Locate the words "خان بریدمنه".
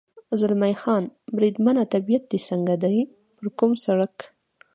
0.81-1.83